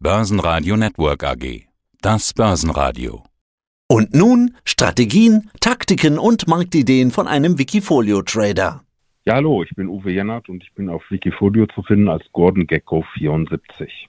Börsenradio 0.00 0.76
Network 0.76 1.24
AG. 1.24 1.66
Das 2.00 2.32
Börsenradio. 2.32 3.24
Und 3.88 4.14
nun 4.14 4.54
Strategien, 4.64 5.50
Taktiken 5.58 6.20
und 6.20 6.46
Marktideen 6.46 7.10
von 7.10 7.26
einem 7.26 7.58
Wikifolio-Trader. 7.58 8.84
Ja, 9.24 9.34
hallo, 9.34 9.64
ich 9.64 9.74
bin 9.74 9.88
Uwe 9.88 10.12
Jennert 10.12 10.48
und 10.48 10.62
ich 10.62 10.72
bin 10.72 10.88
auf 10.88 11.02
Wikifolio 11.10 11.66
zu 11.66 11.82
finden 11.82 12.08
als 12.08 12.22
Gordon 12.32 12.68
Gecko 12.68 13.04
74. 13.14 14.08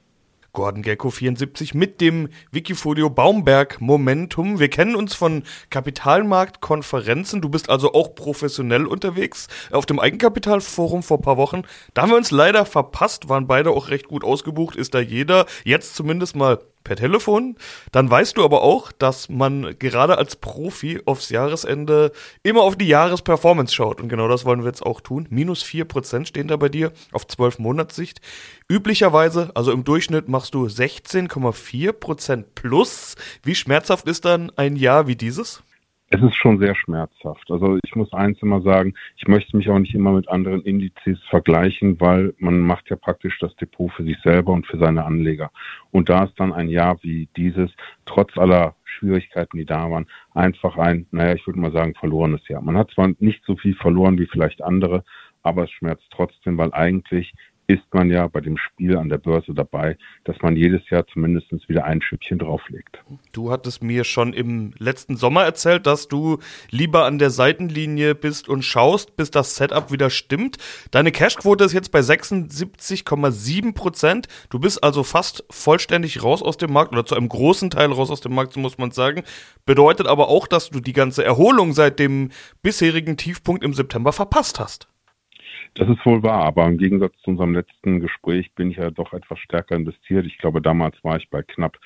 Gordon 0.59 0.81
Gecko 0.81 1.09
74 1.09 1.73
mit 1.73 2.01
dem 2.01 2.27
Wikifolio 2.51 3.09
Baumberg 3.09 3.79
Momentum. 3.79 4.59
Wir 4.59 4.69
kennen 4.69 4.93
uns 4.93 5.15
von 5.15 5.43
Kapitalmarktkonferenzen. 5.69 7.39
Du 7.39 7.47
bist 7.47 7.69
also 7.69 7.93
auch 7.93 8.13
professionell 8.13 8.85
unterwegs 8.85 9.47
auf 9.71 9.85
dem 9.85 10.01
Eigenkapitalforum 10.01 11.01
vor 11.01 11.21
paar 11.21 11.37
Wochen. 11.37 11.61
Da 11.93 12.01
haben 12.01 12.09
wir 12.09 12.17
uns 12.17 12.31
leider 12.31 12.65
verpasst, 12.65 13.29
waren 13.29 13.47
beide 13.47 13.71
auch 13.71 13.87
recht 13.87 14.09
gut 14.09 14.25
ausgebucht, 14.25 14.75
ist 14.75 14.93
da 14.93 14.99
jeder 14.99 15.45
jetzt 15.63 15.95
zumindest 15.95 16.35
mal 16.35 16.59
per 16.83 16.95
Telefon. 16.95 17.55
Dann 17.91 18.09
weißt 18.09 18.37
du 18.37 18.43
aber 18.43 18.61
auch, 18.61 18.91
dass 18.91 19.29
man 19.29 19.75
gerade 19.79 20.17
als 20.17 20.35
Profi 20.35 21.01
aufs 21.05 21.29
Jahresende 21.29 22.11
immer 22.43 22.61
auf 22.61 22.75
die 22.75 22.87
Jahresperformance 22.87 23.73
schaut. 23.73 24.01
Und 24.01 24.09
genau 24.09 24.27
das 24.27 24.45
wollen 24.45 24.61
wir 24.61 24.67
jetzt 24.67 24.85
auch 24.85 25.01
tun. 25.01 25.27
Minus 25.29 25.63
4% 25.63 26.25
stehen 26.25 26.47
da 26.47 26.57
bei 26.57 26.69
dir 26.69 26.91
auf 27.11 27.27
12 27.27 27.59
Monatssicht. 27.59 28.21
Üblicherweise, 28.69 29.51
also 29.55 29.71
im 29.71 29.83
Durchschnitt 29.83 30.27
machst 30.29 30.53
du 30.53 30.65
16,4% 30.65 32.43
plus. 32.55 33.15
Wie 33.43 33.55
schmerzhaft 33.55 34.07
ist 34.07 34.25
dann 34.25 34.51
ein 34.55 34.75
Jahr 34.75 35.07
wie 35.07 35.15
dieses? 35.15 35.63
Es 36.11 36.21
ist 36.23 36.35
schon 36.35 36.57
sehr 36.57 36.73
schmerzhaft. 36.73 37.51
Also 37.51 37.77
ich 37.83 37.95
muss 37.95 38.11
eins 38.13 38.41
immer 38.41 38.61
sagen, 38.61 38.95
ich 39.15 39.27
möchte 39.27 39.55
mich 39.55 39.69
auch 39.69 39.77
nicht 39.77 39.93
immer 39.93 40.11
mit 40.11 40.27
anderen 40.27 40.63
Indizes 40.63 41.19
vergleichen, 41.29 42.01
weil 42.01 42.33
man 42.39 42.61
macht 42.61 42.89
ja 42.89 42.95
praktisch 42.95 43.37
das 43.39 43.55
Depot 43.57 43.91
für 43.91 44.03
sich 44.03 44.17
selber 44.23 44.53
und 44.53 44.65
für 44.65 44.79
seine 44.79 45.05
Anleger. 45.05 45.51
Und 45.91 46.09
da 46.09 46.23
ist 46.23 46.33
dann 46.39 46.51
ein 46.51 46.67
Jahr 46.67 46.97
wie 47.03 47.29
dieses, 47.37 47.69
trotz 48.05 48.35
aller 48.39 48.75
Schwierigkeiten, 48.85 49.57
die 49.57 49.65
da 49.65 49.91
waren, 49.91 50.07
einfach 50.33 50.77
ein, 50.77 51.05
naja, 51.11 51.35
ich 51.35 51.45
würde 51.45 51.59
mal 51.59 51.71
sagen, 51.71 51.93
verlorenes 51.93 52.47
Jahr. 52.47 52.63
Man 52.63 52.75
hat 52.77 52.89
zwar 52.89 53.11
nicht 53.19 53.45
so 53.45 53.55
viel 53.55 53.75
verloren 53.75 54.17
wie 54.17 54.25
vielleicht 54.25 54.63
andere, 54.63 55.03
aber 55.43 55.65
es 55.65 55.71
schmerzt 55.71 56.07
trotzdem, 56.09 56.57
weil 56.57 56.73
eigentlich 56.73 57.33
ist 57.69 57.83
man 57.93 58.09
ja 58.09 58.27
bei 58.27 58.41
dem 58.41 58.57
Spiel 58.57 58.97
an 58.97 59.09
der 59.09 59.19
Börse 59.19 59.53
dabei, 59.53 59.95
dass 60.23 60.35
man 60.41 60.55
jedes 60.55 60.81
Jahr 60.89 61.05
zumindest 61.05 61.51
wieder 61.69 61.85
ein 61.85 62.01
Schüppchen 62.01 62.39
drauflegt. 62.39 62.97
Du 63.31 63.51
hattest 63.51 63.83
mir 63.83 64.05
schon 64.05 64.33
im 64.33 64.73
letzten 64.79 65.17
Sommer 65.17 65.43
erzählt, 65.43 65.85
dass 65.85 66.07
du 66.07 66.39
lieber 66.71 67.05
an 67.05 67.19
der 67.19 67.29
Seitenlinie 67.29 68.15
bist 68.15 68.49
und 68.49 68.63
schaust, 68.63 69.15
bis 69.17 69.29
das 69.29 69.55
Setup 69.55 69.91
wieder 69.91 70.09
stimmt. 70.09 70.57
Deine 70.89 71.11
Cashquote 71.11 71.63
ist 71.63 71.73
jetzt 71.73 71.91
bei 71.91 71.99
76,7 71.99 73.75
Prozent. 73.75 74.27
Du 74.49 74.57
bist 74.57 74.83
also 74.83 75.03
fast 75.03 75.45
vollständig 75.51 76.23
raus 76.23 76.41
aus 76.41 76.57
dem 76.57 76.73
Markt 76.73 76.91
oder 76.93 77.05
zu 77.05 77.15
einem 77.15 77.29
großen 77.29 77.69
Teil 77.69 77.91
raus 77.91 78.09
aus 78.09 78.21
dem 78.21 78.33
Markt, 78.33 78.53
so 78.53 78.59
muss 78.59 78.79
man 78.79 78.89
sagen. 78.89 79.21
Bedeutet 79.67 80.07
aber 80.07 80.29
auch, 80.29 80.47
dass 80.47 80.71
du 80.71 80.79
die 80.79 80.93
ganze 80.93 81.23
Erholung 81.23 81.73
seit 81.73 81.99
dem 81.99 82.31
bisherigen 82.63 83.15
Tiefpunkt 83.15 83.63
im 83.63 83.75
September 83.75 84.11
verpasst 84.11 84.59
hast. 84.59 84.88
Das 85.75 85.87
ist 85.87 86.05
wohl 86.05 86.23
wahr, 86.23 86.43
aber 86.43 86.67
im 86.67 86.77
Gegensatz 86.77 87.13
zu 87.23 87.31
unserem 87.31 87.53
letzten 87.53 87.99
Gespräch 87.99 88.51
bin 88.53 88.71
ich 88.71 88.77
ja 88.77 88.91
doch 88.91 89.13
etwas 89.13 89.39
stärker 89.39 89.75
investiert. 89.75 90.25
Ich 90.25 90.37
glaube, 90.37 90.61
damals 90.61 91.01
war 91.03 91.17
ich 91.17 91.29
bei 91.29 91.41
knapp 91.43 91.77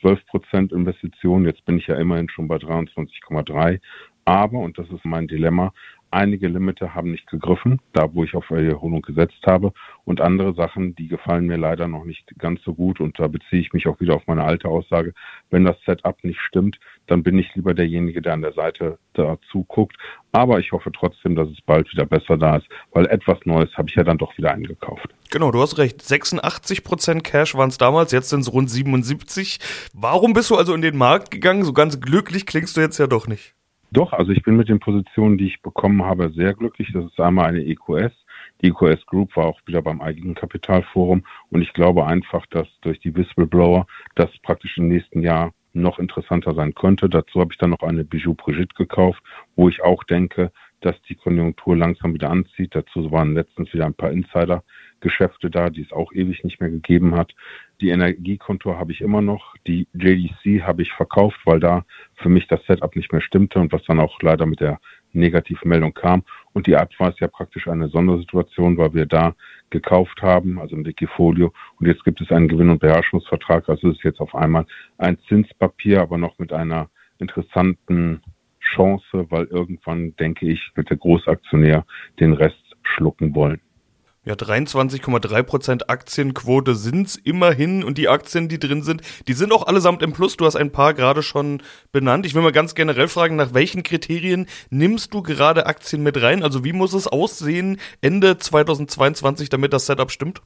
12 0.00 0.26
Prozent 0.26 0.72
Investitionen. 0.72 1.46
Jetzt 1.46 1.64
bin 1.64 1.78
ich 1.78 1.86
ja 1.86 1.96
immerhin 1.96 2.28
schon 2.28 2.48
bei 2.48 2.56
23,3. 2.56 3.80
Aber, 4.24 4.58
und 4.58 4.78
das 4.78 4.88
ist 4.90 5.04
mein 5.04 5.26
Dilemma, 5.26 5.72
Einige 6.12 6.46
Limite 6.46 6.94
haben 6.94 7.10
nicht 7.10 7.26
gegriffen, 7.26 7.80
da 7.94 8.12
wo 8.12 8.22
ich 8.22 8.34
auf 8.34 8.50
Erholung 8.50 9.00
gesetzt 9.00 9.46
habe. 9.46 9.72
Und 10.04 10.20
andere 10.20 10.52
Sachen, 10.52 10.94
die 10.94 11.08
gefallen 11.08 11.46
mir 11.46 11.56
leider 11.56 11.88
noch 11.88 12.04
nicht 12.04 12.38
ganz 12.38 12.60
so 12.64 12.74
gut. 12.74 13.00
Und 13.00 13.18
da 13.18 13.28
beziehe 13.28 13.62
ich 13.62 13.72
mich 13.72 13.86
auch 13.86 13.98
wieder 13.98 14.14
auf 14.14 14.26
meine 14.26 14.44
alte 14.44 14.68
Aussage. 14.68 15.14
Wenn 15.48 15.64
das 15.64 15.76
Setup 15.86 16.22
nicht 16.22 16.38
stimmt, 16.38 16.78
dann 17.06 17.22
bin 17.22 17.38
ich 17.38 17.54
lieber 17.54 17.72
derjenige, 17.72 18.20
der 18.20 18.34
an 18.34 18.42
der 18.42 18.52
Seite 18.52 18.98
dazu 19.14 19.64
guckt. 19.64 19.96
Aber 20.32 20.58
ich 20.58 20.72
hoffe 20.72 20.92
trotzdem, 20.92 21.34
dass 21.34 21.48
es 21.48 21.62
bald 21.62 21.90
wieder 21.90 22.04
besser 22.04 22.36
da 22.36 22.56
ist, 22.56 22.66
weil 22.92 23.06
etwas 23.06 23.38
Neues 23.46 23.74
habe 23.78 23.88
ich 23.88 23.94
ja 23.94 24.04
dann 24.04 24.18
doch 24.18 24.36
wieder 24.36 24.52
eingekauft. 24.52 25.08
Genau, 25.30 25.50
du 25.50 25.62
hast 25.62 25.78
recht. 25.78 26.02
86% 26.02 27.22
Cash 27.22 27.54
waren 27.54 27.70
es 27.70 27.78
damals, 27.78 28.12
jetzt 28.12 28.28
sind 28.28 28.40
es 28.40 28.52
rund 28.52 28.68
77. 28.68 29.60
Warum 29.94 30.34
bist 30.34 30.50
du 30.50 30.56
also 30.56 30.74
in 30.74 30.82
den 30.82 30.98
Markt 30.98 31.30
gegangen? 31.30 31.64
So 31.64 31.72
ganz 31.72 32.00
glücklich 32.02 32.44
klingst 32.44 32.76
du 32.76 32.82
jetzt 32.82 32.98
ja 32.98 33.06
doch 33.06 33.26
nicht. 33.26 33.54
Doch, 33.92 34.14
also 34.14 34.32
ich 34.32 34.42
bin 34.42 34.56
mit 34.56 34.70
den 34.70 34.80
Positionen, 34.80 35.36
die 35.36 35.48
ich 35.48 35.60
bekommen 35.60 36.02
habe, 36.02 36.30
sehr 36.30 36.54
glücklich. 36.54 36.90
Das 36.94 37.04
ist 37.04 37.20
einmal 37.20 37.48
eine 37.48 37.62
EQS. 37.62 38.12
Die 38.62 38.68
EQS 38.68 39.04
Group 39.04 39.36
war 39.36 39.44
auch 39.44 39.60
wieder 39.66 39.82
beim 39.82 40.00
Eigenkapitalforum 40.00 41.24
und 41.50 41.60
ich 41.60 41.74
glaube 41.74 42.06
einfach, 42.06 42.46
dass 42.46 42.66
durch 42.80 43.00
die 43.00 43.14
Whistleblower 43.14 43.86
das 44.14 44.30
praktisch 44.38 44.78
im 44.78 44.88
nächsten 44.88 45.20
Jahr 45.20 45.52
noch 45.74 45.98
interessanter 45.98 46.54
sein 46.54 46.74
könnte. 46.74 47.10
Dazu 47.10 47.40
habe 47.40 47.52
ich 47.52 47.58
dann 47.58 47.70
noch 47.70 47.82
eine 47.82 48.04
Bijou 48.04 48.34
Brigitte 48.34 48.74
gekauft, 48.74 49.22
wo 49.56 49.68
ich 49.68 49.82
auch 49.82 50.04
denke, 50.04 50.52
dass 50.80 51.00
die 51.02 51.14
Konjunktur 51.14 51.76
langsam 51.76 52.14
wieder 52.14 52.30
anzieht. 52.30 52.74
Dazu 52.74 53.10
waren 53.12 53.34
letztens 53.34 53.72
wieder 53.74 53.86
ein 53.86 53.94
paar 53.94 54.10
Insider-Geschäfte 54.10 55.50
da, 55.50 55.68
die 55.68 55.82
es 55.82 55.92
auch 55.92 56.12
ewig 56.12 56.44
nicht 56.44 56.60
mehr 56.60 56.70
gegeben 56.70 57.14
hat. 57.14 57.34
Die 57.82 57.88
Energiekontur 57.88 58.78
habe 58.78 58.92
ich 58.92 59.00
immer 59.00 59.20
noch. 59.20 59.56
Die 59.66 59.88
JDC 59.92 60.62
habe 60.62 60.82
ich 60.82 60.92
verkauft, 60.92 61.40
weil 61.44 61.58
da 61.58 61.84
für 62.14 62.28
mich 62.28 62.46
das 62.46 62.64
Setup 62.66 62.94
nicht 62.94 63.12
mehr 63.12 63.20
stimmte 63.20 63.58
und 63.58 63.72
was 63.72 63.82
dann 63.84 63.98
auch 63.98 64.22
leider 64.22 64.46
mit 64.46 64.60
der 64.60 64.78
Negativmeldung 65.12 65.92
kam. 65.92 66.22
Und 66.52 66.68
die 66.68 66.76
Adva 66.76 67.08
ist 67.08 67.18
ja 67.18 67.26
praktisch 67.26 67.66
eine 67.66 67.88
Sondersituation, 67.88 68.78
weil 68.78 68.94
wir 68.94 69.06
da 69.06 69.34
gekauft 69.70 70.22
haben, 70.22 70.60
also 70.60 70.76
im 70.76 70.86
Wikifolio. 70.86 71.52
Und 71.80 71.88
jetzt 71.88 72.04
gibt 72.04 72.20
es 72.20 72.30
einen 72.30 72.46
Gewinn- 72.46 72.70
und 72.70 72.78
Beherrschungsvertrag. 72.78 73.68
Also 73.68 73.88
es 73.88 73.96
ist 73.96 74.04
jetzt 74.04 74.20
auf 74.20 74.32
einmal 74.36 74.64
ein 74.98 75.18
Zinspapier, 75.28 76.02
aber 76.02 76.18
noch 76.18 76.38
mit 76.38 76.52
einer 76.52 76.88
interessanten 77.18 78.22
Chance, 78.60 79.26
weil 79.28 79.46
irgendwann, 79.46 80.14
denke 80.20 80.46
ich, 80.46 80.70
wird 80.76 80.88
der 80.88 80.98
Großaktionär 80.98 81.84
den 82.20 82.32
Rest 82.32 82.76
schlucken 82.84 83.34
wollen. 83.34 83.60
Ja, 84.24 84.34
23,3% 84.34 85.88
Aktienquote 85.88 86.76
sind's 86.76 87.16
immerhin 87.16 87.82
und 87.82 87.98
die 87.98 88.08
Aktien, 88.08 88.48
die 88.48 88.60
drin 88.60 88.82
sind, 88.82 89.02
die 89.26 89.32
sind 89.32 89.52
auch 89.52 89.66
allesamt 89.66 90.00
im 90.00 90.12
Plus. 90.12 90.36
Du 90.36 90.44
hast 90.44 90.54
ein 90.54 90.70
paar 90.70 90.94
gerade 90.94 91.24
schon 91.24 91.60
benannt. 91.90 92.24
Ich 92.24 92.36
will 92.36 92.42
mal 92.42 92.52
ganz 92.52 92.76
generell 92.76 93.08
fragen, 93.08 93.34
nach 93.34 93.52
welchen 93.52 93.82
Kriterien 93.82 94.46
nimmst 94.70 95.12
du 95.12 95.22
gerade 95.22 95.66
Aktien 95.66 96.04
mit 96.04 96.22
rein? 96.22 96.44
Also 96.44 96.64
wie 96.64 96.72
muss 96.72 96.94
es 96.94 97.08
aussehen 97.08 97.78
Ende 98.00 98.38
2022, 98.38 99.48
damit 99.48 99.72
das 99.72 99.86
Setup 99.86 100.12
stimmt? 100.12 100.40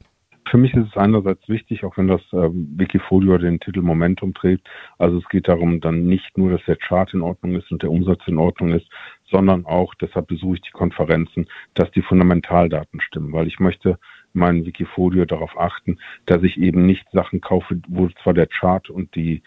Für 0.49 0.57
mich 0.57 0.73
ist 0.73 0.87
es 0.87 0.97
einerseits 0.97 1.47
wichtig, 1.47 1.83
auch 1.83 1.97
wenn 1.97 2.07
das 2.07 2.21
äh, 2.31 2.49
Wikifolio 2.51 3.37
den 3.37 3.59
Titel 3.59 3.81
Momentum 3.81 4.33
trägt. 4.33 4.67
Also 4.97 5.17
es 5.17 5.27
geht 5.29 5.47
darum 5.47 5.81
dann 5.81 6.05
nicht 6.05 6.37
nur, 6.37 6.51
dass 6.51 6.63
der 6.65 6.77
Chart 6.77 7.13
in 7.13 7.21
Ordnung 7.21 7.55
ist 7.55 7.71
und 7.71 7.83
der 7.83 7.91
Umsatz 7.91 8.21
in 8.27 8.37
Ordnung 8.37 8.73
ist, 8.73 8.87
sondern 9.29 9.65
auch, 9.65 9.93
deshalb 9.95 10.27
besuche 10.27 10.55
ich 10.55 10.61
die 10.61 10.71
Konferenzen, 10.71 11.47
dass 11.73 11.91
die 11.91 12.01
Fundamentaldaten 12.01 13.01
stimmen, 13.01 13.33
weil 13.33 13.47
ich 13.47 13.59
möchte 13.59 13.97
in 14.33 14.39
meinem 14.39 14.65
Wikifolio 14.65 15.25
darauf 15.25 15.57
achten, 15.59 15.99
dass 16.25 16.43
ich 16.43 16.57
eben 16.57 16.85
nicht 16.85 17.05
Sachen 17.11 17.41
kaufe, 17.41 17.81
wo 17.87 18.07
zwar 18.23 18.33
der 18.33 18.47
Chart 18.47 18.89
und 18.89 19.15
die 19.15 19.41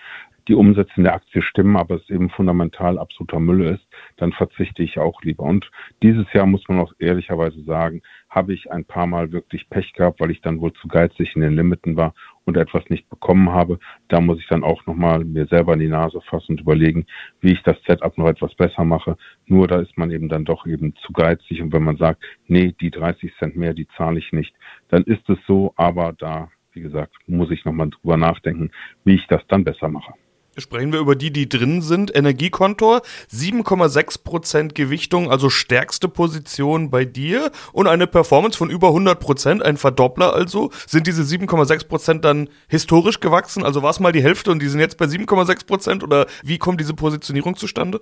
die 0.48 0.54
Umsätze 0.54 1.02
der 1.02 1.14
Aktie 1.14 1.42
stimmen, 1.42 1.76
aber 1.76 1.94
es 1.94 2.10
eben 2.10 2.28
fundamental 2.28 2.98
absoluter 2.98 3.38
Müll 3.38 3.62
ist, 3.66 3.86
dann 4.16 4.32
verzichte 4.32 4.82
ich 4.82 4.98
auch 4.98 5.22
lieber. 5.22 5.44
Und 5.44 5.70
dieses 6.02 6.26
Jahr 6.32 6.46
muss 6.46 6.66
man 6.68 6.80
auch 6.80 6.92
ehrlicherweise 6.98 7.62
sagen, 7.62 8.02
habe 8.28 8.52
ich 8.52 8.70
ein 8.72 8.84
paar 8.84 9.06
Mal 9.06 9.30
wirklich 9.30 9.68
Pech 9.70 9.92
gehabt, 9.92 10.18
weil 10.18 10.32
ich 10.32 10.40
dann 10.40 10.60
wohl 10.60 10.72
zu 10.72 10.88
geizig 10.88 11.36
in 11.36 11.42
den 11.42 11.54
Limiten 11.54 11.96
war 11.96 12.14
und 12.44 12.56
etwas 12.56 12.88
nicht 12.88 13.08
bekommen 13.08 13.50
habe. 13.50 13.78
Da 14.08 14.20
muss 14.20 14.38
ich 14.38 14.48
dann 14.48 14.64
auch 14.64 14.84
nochmal 14.86 15.24
mir 15.24 15.46
selber 15.46 15.74
in 15.74 15.80
die 15.80 15.88
Nase 15.88 16.20
fassen 16.22 16.52
und 16.52 16.60
überlegen, 16.60 17.06
wie 17.40 17.52
ich 17.52 17.62
das 17.62 17.76
Setup 17.86 18.16
noch 18.18 18.28
etwas 18.28 18.54
besser 18.54 18.84
mache. 18.84 19.16
Nur 19.46 19.68
da 19.68 19.80
ist 19.80 19.96
man 19.96 20.10
eben 20.10 20.28
dann 20.28 20.44
doch 20.44 20.66
eben 20.66 20.94
zu 20.96 21.12
geizig. 21.12 21.62
Und 21.62 21.72
wenn 21.72 21.84
man 21.84 21.96
sagt, 21.96 22.22
nee, 22.46 22.74
die 22.80 22.90
30 22.90 23.32
Cent 23.38 23.56
mehr, 23.56 23.74
die 23.74 23.88
zahle 23.96 24.18
ich 24.18 24.32
nicht, 24.32 24.54
dann 24.88 25.04
ist 25.04 25.28
es 25.28 25.38
so, 25.46 25.72
aber 25.76 26.12
da 26.12 26.50
wie 26.72 26.80
gesagt, 26.80 27.12
muss 27.26 27.50
ich 27.50 27.64
nochmal 27.64 27.90
drüber 27.90 28.16
nachdenken, 28.16 28.70
wie 29.04 29.14
ich 29.14 29.26
das 29.26 29.42
dann 29.48 29.64
besser 29.64 29.88
mache. 29.88 30.14
Sprechen 30.60 30.92
wir 30.92 31.00
über 31.00 31.16
die, 31.16 31.32
die 31.32 31.48
drin 31.48 31.82
sind. 31.82 32.14
Energiekontor, 32.14 33.02
7,6% 33.32 34.74
Gewichtung, 34.74 35.30
also 35.30 35.50
stärkste 35.50 36.08
Position 36.08 36.90
bei 36.90 37.04
dir 37.04 37.50
und 37.72 37.86
eine 37.86 38.06
Performance 38.06 38.56
von 38.56 38.70
über 38.70 38.88
100%, 38.88 39.62
ein 39.62 39.76
Verdoppler 39.76 40.34
also. 40.34 40.70
Sind 40.86 41.06
diese 41.06 41.22
7,6% 41.22 42.20
dann 42.20 42.48
historisch 42.68 43.20
gewachsen? 43.20 43.64
Also 43.64 43.82
war 43.82 43.90
es 43.90 44.00
mal 44.00 44.12
die 44.12 44.22
Hälfte 44.22 44.50
und 44.50 44.60
die 44.60 44.68
sind 44.68 44.80
jetzt 44.80 44.98
bei 44.98 45.06
7,6% 45.06 46.02
oder 46.02 46.26
wie 46.42 46.58
kommt 46.58 46.80
diese 46.80 46.94
Positionierung 46.94 47.56
zustande? 47.56 48.00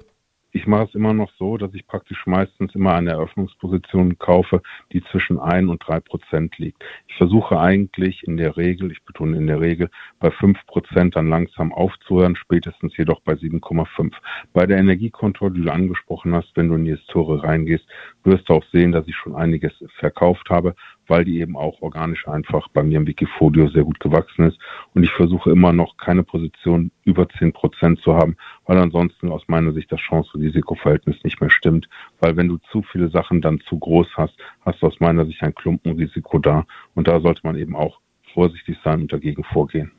Ich 0.53 0.67
mache 0.67 0.85
es 0.85 0.95
immer 0.95 1.13
noch 1.13 1.31
so, 1.39 1.59
dass 1.59 1.75
ich 1.75 1.87
praktisch 1.87 2.25
meistens 2.27 2.75
immer 2.75 2.95
eine 2.95 3.11
Eröffnungsposition 3.11 4.19
kaufe, 4.19 4.63
die 4.93 5.03
zwischen 5.11 5.39
ein 5.39 5.69
und 5.69 5.87
drei 5.87 6.01
Prozent 6.01 6.57
liegt. 6.57 6.83
Ich 7.07 7.17
versuche 7.17 7.61
eigentlich 7.61 8.23
in 8.25 8.39
der 8.39 8.57
Regel, 8.57 8.91
ich 8.91 9.03
betone 9.05 9.37
in 9.37 9.47
der 9.47 9.61
Regel, 9.61 9.91
bei 10.21 10.31
fünf 10.31 10.59
Prozent 10.67 11.17
dann 11.17 11.29
langsam 11.29 11.73
aufzuhören, 11.73 12.35
spätestens 12.35 12.97
jedoch 12.97 13.21
bei 13.21 13.35
7,5. 13.35 14.15
Bei 14.55 14.67
der 14.67 14.79
Energiekontrolle, 14.79 15.53
die 15.53 15.63
du 15.65 15.73
angesprochen 15.73 16.35
hast, 16.35 16.51
wenn 16.57 16.69
du 16.69 16.77
in 16.77 16.87
die 16.87 16.97
Historie 16.97 17.41
reingehst, 17.41 17.87
wirst 18.25 18.49
du 18.49 18.55
auch 18.55 18.65
sehen, 18.73 18.93
dass 18.93 19.07
ich 19.07 19.17
schon 19.17 19.37
einiges 19.37 19.73
verkauft 19.99 20.49
habe, 20.49 20.75
weil 21.09 21.25
die 21.25 21.41
eben 21.41 21.57
auch 21.57 21.81
organisch 21.81 22.29
einfach 22.29 22.69
bei 22.69 22.83
mir 22.83 22.99
im 22.99 23.07
Wikifolio 23.07 23.69
sehr 23.69 23.85
gut 23.85 23.99
gewachsen 23.99 24.47
ist. 24.47 24.59
Und 24.95 25.03
ich 25.03 25.13
versuche 25.13 25.51
immer 25.51 25.73
noch 25.73 25.97
keine 25.97 26.23
Position 26.23 26.91
über 27.05 27.29
zehn 27.29 27.53
Prozent 27.53 28.01
zu 28.01 28.15
haben, 28.15 28.37
weil 28.67 28.79
ansonsten 28.79 29.31
aus 29.31 29.43
meiner 29.49 29.73
Sicht 29.73 29.91
das 29.91 30.01
Chance-Risiko-Verhältnis 30.01 31.17
nicht 31.25 31.41
mehr 31.41 31.51
stimmt. 31.51 31.89
Weil 32.21 32.37
wenn 32.37 32.49
du 32.49 32.59
zu 32.71 32.83
viele 32.83 33.09
Sachen 33.09 33.41
dann 33.41 33.61
zu 33.61 33.79
groß 33.79 34.09
hast, 34.17 34.37
hast 34.65 34.83
du 34.83 34.87
aus 34.87 35.01
meiner 35.01 35.27
Sicht 35.27 35.43
ein 35.43 35.55
Klumpenrisiko 35.55 36.39
da. 36.39 36.65
Und 36.95 37.09
da 37.09 37.21
sollte 37.21 37.41
man 37.45 37.57
eben 37.57 37.75
auch 37.75 38.01
vorsichtig 38.35 38.77
sein 38.85 39.03
und 39.03 39.13
dagegen 39.13 39.43
vorgehen. 39.45 39.91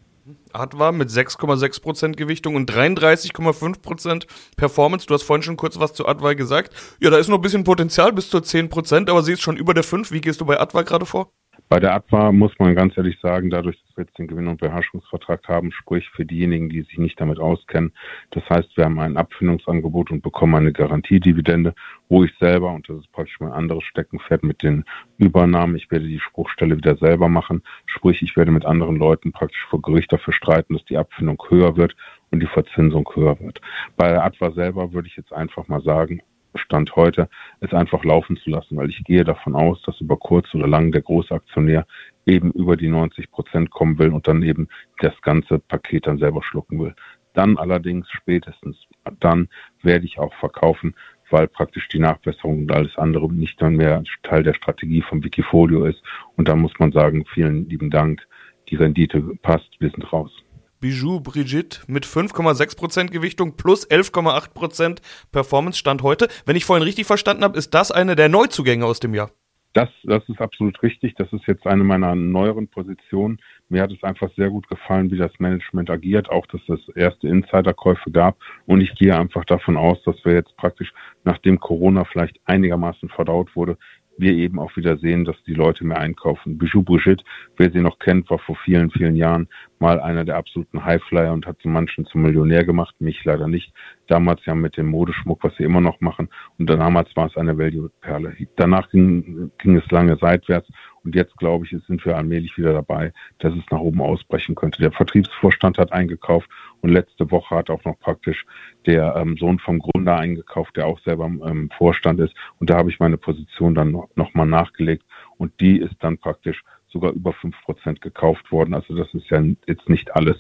Adva 0.54 0.92
mit 0.92 1.10
6,6% 1.10 2.16
Gewichtung 2.16 2.56
und 2.56 2.72
33,5% 2.72 4.26
Performance. 4.58 5.08
Du 5.08 5.14
hast 5.14 5.24
vorhin 5.24 5.44
schon 5.44 5.58
kurz 5.58 5.80
was 5.80 5.94
zu 5.94 6.08
Adva 6.08 6.34
gesagt. 6.34 6.74
Ja, 7.00 7.10
da 7.10 7.18
ist 7.18 7.28
noch 7.28 7.38
ein 7.38 7.42
bisschen 7.42 7.64
Potenzial 7.64 8.14
bis 8.14 8.30
zu 8.30 8.38
10%, 8.38 9.10
aber 9.10 9.24
sie 9.24 9.34
ist 9.34 9.42
schon 9.42 9.58
über 9.58 9.74
der 9.74 9.84
5. 9.84 10.12
Wie 10.12 10.22
gehst 10.22 10.42
du 10.42 10.46
bei 10.46 10.60
Adva 10.60 10.84
gerade 10.84 11.06
vor? 11.06 11.32
Bei 11.70 11.80
der 11.80 11.94
Adva 11.94 12.32
muss 12.32 12.58
man 12.58 12.74
ganz 12.74 12.98
ehrlich 12.98 13.20
sagen, 13.20 13.52
dadurch, 13.52 13.80
dass 13.80 13.96
wir 13.96 14.04
jetzt 14.06 14.18
den 14.18 14.26
Gewinn- 14.26 14.48
und 14.48 14.60
Beherrschungsvertrag 14.60 15.48
haben, 15.48 15.72
sprich 15.72 16.10
für 16.10 16.26
diejenigen, 16.26 16.68
die 16.68 16.82
sich 16.82 16.98
nicht 16.98 17.22
damit 17.22 17.38
auskennen. 17.40 17.94
Das 18.32 18.44
heißt, 18.50 18.76
wir 18.76 18.86
haben 18.86 19.00
ein 19.00 19.18
Abfindungsangebot 19.18 20.10
und 20.10 20.24
bekommen 20.24 20.56
eine 20.56 20.74
Garantiedividende, 20.74 21.76
wo 22.08 22.24
ich 22.24 22.36
selber, 22.40 22.72
und 22.72 22.90
das 22.90 22.98
ist 22.98 23.12
praktisch 23.12 23.40
mein 23.40 23.52
anderes 23.52 23.84
Steckenpferd 23.84 24.42
mit 24.42 24.64
den 24.64 24.84
Übernahmen, 25.20 25.76
ich 25.76 25.92
werde 25.92 26.08
die 26.08 26.20
Spruchstelle 26.20 26.76
wieder 26.76 26.96
selber 26.96 27.30
machen. 27.30 27.62
Sprich, 27.86 28.24
ich 28.24 28.36
werde 28.36 28.50
mit 28.50 28.66
anderen 28.66 28.96
Leuten 28.96 29.32
praktisch 29.32 29.64
vor 29.70 29.80
Gericht 29.84 30.12
dafür 30.12 30.34
streiten, 30.34 30.74
dass 30.74 30.86
die 30.86 30.98
Abfindung 30.98 31.40
höher 31.50 31.78
wird 31.78 31.96
und 32.32 32.40
die 32.40 32.48
Verzinsung 32.48 33.08
höher 33.14 33.40
wird. 33.40 33.62
Bei 33.96 34.10
der 34.10 34.24
Adva 34.24 34.50
selber 34.54 34.92
würde 34.92 35.08
ich 35.08 35.18
jetzt 35.18 35.34
einfach 35.34 35.68
mal 35.68 35.84
sagen, 35.84 36.24
Stand 36.56 36.96
heute, 36.96 37.30
es 37.60 37.74
einfach 37.74 38.04
laufen 38.04 38.38
zu 38.38 38.50
lassen, 38.50 38.78
weil 38.78 38.90
ich 38.90 39.04
gehe 39.04 39.24
davon 39.24 39.56
aus, 39.56 39.82
dass 39.84 40.02
über 40.02 40.18
kurz 40.18 40.54
oder 40.54 40.68
lang 40.68 40.92
der 40.92 41.02
große 41.02 41.34
Aktionär 41.34 41.86
eben 42.26 42.52
über 42.52 42.78
die 42.78 42.90
90 42.90 43.32
Prozent 43.32 43.70
kommen 43.70 43.98
will 44.00 44.10
und 44.10 44.28
dann 44.28 44.44
eben 44.44 44.68
das 45.00 45.20
ganze 45.22 45.60
Paket 45.60 46.08
dann 46.08 46.18
selber 46.18 46.44
schlucken 46.44 46.80
will. 46.80 46.96
Dann 47.34 47.58
allerdings 47.58 48.10
spätestens, 48.10 48.78
dann 49.20 49.50
werde 49.82 50.06
ich 50.06 50.20
auch 50.20 50.34
verkaufen, 50.36 50.96
weil 51.30 51.48
praktisch 51.48 51.88
die 51.90 52.00
Nachbesserung 52.00 52.62
und 52.62 52.72
alles 52.72 52.98
andere 52.98 53.32
nicht 53.32 53.62
dann 53.62 53.76
mehr 53.76 54.04
Teil 54.24 54.44
der 54.44 54.56
Strategie 54.56 55.02
vom 55.02 55.24
Wikifolio 55.24 55.86
ist. 55.86 56.02
Und 56.36 56.48
da 56.48 56.56
muss 56.56 56.74
man 56.80 56.92
sagen, 56.92 57.26
vielen 57.26 57.70
lieben 57.70 57.92
Dank, 57.92 58.28
die 58.70 58.76
Rendite 58.76 59.22
passt, 59.42 59.70
wir 59.80 59.90
sind 59.90 60.12
raus. 60.12 60.32
Bijou 60.80 61.20
Brigitte 61.20 61.80
mit 61.88 62.06
5,6% 62.06 63.10
Gewichtung 63.12 63.58
plus 63.58 63.90
11,8% 63.90 65.00
Performance 65.32 65.78
Stand 65.78 66.04
heute. 66.04 66.28
Wenn 66.46 66.56
ich 66.56 66.66
vorhin 66.66 66.84
richtig 66.84 67.06
verstanden 67.06 67.44
habe, 67.44 67.58
ist 67.58 67.74
das 67.74 67.92
eine 67.92 68.16
der 68.16 68.30
Neuzugänge 68.30 68.86
aus 68.86 69.00
dem 69.00 69.14
Jahr. 69.14 69.32
Das, 69.74 69.90
das 70.04 70.28
ist 70.28 70.42
absolut 70.42 70.82
richtig. 70.82 71.14
Das 71.16 71.32
ist 71.32 71.46
jetzt 71.46 71.68
eine 71.68 71.84
meiner 71.84 72.16
neueren 72.16 72.68
Positionen. 72.68 73.40
Mir 73.68 73.84
hat 73.84 73.92
es 73.92 74.04
einfach 74.04 74.30
sehr 74.36 74.50
gut 74.50 74.68
gefallen, 74.68 75.12
wie 75.12 75.18
das 75.18 75.32
Management 75.38 75.92
agiert, 75.92 76.30
auch 76.30 76.48
dass 76.48 76.62
es 76.70 76.96
erste 76.96 77.28
Insiderkäufe 77.28 78.10
gab. 78.10 78.38
Und 78.66 78.82
ich 78.82 78.96
gehe 78.96 79.16
einfach 79.16 79.46
davon 79.46 79.78
aus, 79.78 80.02
dass 80.04 80.16
wir 80.26 80.34
jetzt 80.34 80.56
praktisch, 80.58 80.92
nachdem 81.24 81.60
Corona 81.60 82.04
vielleicht 82.06 82.40
einigermaßen 82.46 83.10
verdaut 83.10 83.56
wurde, 83.56 83.78
wir 84.20 84.34
eben 84.34 84.60
auch 84.60 84.76
wieder 84.76 84.98
sehen, 84.98 85.26
dass 85.26 85.36
die 85.44 85.54
Leute 85.54 85.86
mehr 85.86 86.00
einkaufen. 86.00 86.58
Bijou 86.58 86.84
Brigitte, 86.84 87.24
wer 87.58 87.72
sie 87.72 87.80
noch 87.80 88.00
kennt, 88.00 88.30
war 88.30 88.40
vor 88.40 88.58
vielen, 88.64 88.92
vielen 88.92 89.16
Jahren 89.16 89.48
mal 89.80 90.00
einer 90.00 90.26
der 90.26 90.38
absoluten 90.38 90.84
Highflyer 90.84 91.32
und 91.34 91.46
hat 91.46 91.58
so 91.62 91.70
manchen 91.70 92.06
zum 92.06 92.22
Millionär 92.22 92.64
gemacht, 92.66 92.96
mich 93.00 93.24
leider 93.24 93.48
nicht. 93.48 93.74
Damals 94.10 94.46
ja 94.46 94.56
mit 94.56 94.76
dem 94.76 94.88
Modeschmuck, 94.88 95.44
was 95.44 95.56
sie 95.56 95.64
immer 95.64 95.82
noch 95.82 96.02
machen. 96.02 96.30
Und 96.58 96.70
damals 96.70 97.16
war 97.16 97.28
es 97.28 97.38
eine 97.38 97.58
Value-Perle. 97.58 98.36
Danach 98.56 98.90
ging, 98.90 99.52
ging 99.60 99.78
es 99.78 99.90
lange 99.92 100.18
seitwärts 100.18 100.68
und 101.04 101.16
jetzt, 101.16 101.38
glaube 101.38 101.66
ich, 101.66 101.76
sind 101.88 102.06
wir 102.06 102.18
allmählich 102.18 102.58
wieder 102.58 102.74
dabei, 102.74 103.14
dass 103.40 103.54
es 103.54 103.64
nach 103.72 103.80
oben 103.80 104.02
ausbrechen 104.02 104.56
könnte. 104.56 104.82
Der 104.82 104.92
Vertriebsvorstand 104.92 105.78
hat 105.78 105.94
eingekauft 105.94 106.50
und 106.82 106.90
letzte 106.90 107.32
Woche 107.32 107.56
hat 107.56 107.70
auch 107.70 107.84
noch 107.86 108.00
praktisch 108.00 108.46
der 108.86 109.16
ähm, 109.16 109.38
Sohn 109.38 109.60
vom 109.60 109.80
Gründer 109.80 110.18
eingekauft, 110.18 110.76
der 110.76 110.88
auch 110.88 111.00
selber 111.02 111.26
im 111.26 111.42
ähm, 111.46 111.70
Vorstand 111.78 112.20
ist. 112.20 112.34
Und 112.60 112.70
da 112.70 112.78
habe 112.78 112.90
ich 112.90 113.00
meine 113.00 113.18
Position 113.18 113.76
dann 113.76 113.92
noch, 113.92 114.10
noch 114.16 114.34
mal 114.34 114.46
nachgelegt 114.46 115.04
und 115.38 115.54
die 115.60 115.80
ist 115.80 115.96
dann 116.00 116.18
praktisch 116.18 116.64
sogar 116.88 117.12
über 117.12 117.34
fünf 117.34 117.56
Prozent 117.64 118.02
gekauft 118.02 118.52
worden. 118.52 118.74
Also 118.74 118.96
das 118.96 119.14
ist 119.14 119.30
ja 119.30 119.42
jetzt 119.68 119.88
nicht 119.90 120.16
alles, 120.16 120.38